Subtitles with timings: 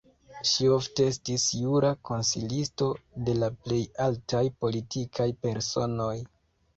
[0.51, 2.87] Ŝi ofte estis jura konsilisto
[3.27, 6.15] de la plej altaj politikaj personoj.